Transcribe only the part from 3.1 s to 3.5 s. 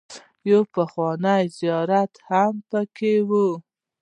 و.